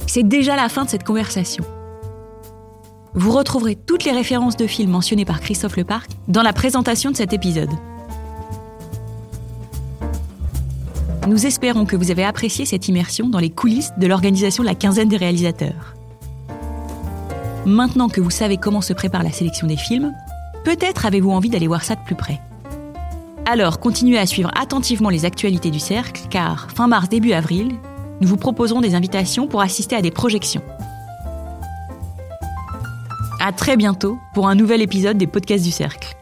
C'est 0.05 0.27
déjà 0.27 0.55
la 0.55 0.69
fin 0.69 0.85
de 0.85 0.89
cette 0.91 1.03
conversation. 1.03 1.65
Vous 3.15 3.31
retrouverez 3.31 3.75
toutes 3.75 4.05
les 4.05 4.11
références 4.11 4.55
de 4.55 4.67
films 4.67 4.91
mentionnées 4.91 5.25
par 5.25 5.39
Christophe 5.39 5.77
Leparc 5.77 6.09
dans 6.27 6.43
la 6.43 6.53
présentation 6.53 7.09
de 7.09 7.15
cet 7.15 7.33
épisode. 7.33 7.71
Nous 11.27 11.45
espérons 11.45 11.85
que 11.85 11.95
vous 11.95 12.11
avez 12.11 12.23
apprécié 12.23 12.65
cette 12.65 12.87
immersion 12.87 13.27
dans 13.27 13.39
les 13.39 13.49
coulisses 13.49 13.91
de 13.97 14.07
l'organisation 14.07 14.63
de 14.63 14.69
la 14.69 14.75
quinzaine 14.75 15.09
des 15.09 15.17
réalisateurs. 15.17 15.95
Maintenant 17.65 18.09
que 18.09 18.21
vous 18.21 18.29
savez 18.29 18.57
comment 18.57 18.81
se 18.81 18.93
prépare 18.93 19.23
la 19.23 19.31
sélection 19.31 19.67
des 19.67 19.77
films, 19.77 20.13
peut-être 20.63 21.05
avez-vous 21.05 21.31
envie 21.31 21.49
d'aller 21.49 21.67
voir 21.67 21.83
ça 21.83 21.95
de 21.95 22.03
plus 22.05 22.15
près. 22.15 22.39
Alors 23.45 23.79
continuez 23.79 24.19
à 24.19 24.27
suivre 24.27 24.51
attentivement 24.55 25.09
les 25.09 25.25
actualités 25.25 25.71
du 25.71 25.79
cercle 25.79 26.21
car 26.29 26.69
fin 26.71 26.87
mars 26.87 27.09
début 27.09 27.33
avril, 27.33 27.71
nous 28.21 28.27
vous 28.27 28.37
proposerons 28.37 28.81
des 28.81 28.93
invitations 28.93 29.47
pour 29.47 29.61
assister 29.61 29.95
à 29.95 30.01
des 30.01 30.11
projections. 30.11 30.61
À 33.49 33.51
très 33.51 33.77
bientôt 33.77 34.19
pour 34.35 34.47
un 34.47 34.53
nouvel 34.53 34.79
épisode 34.79 35.17
des 35.17 35.25
podcasts 35.25 35.63
du 35.63 35.71
Cercle. 35.71 36.18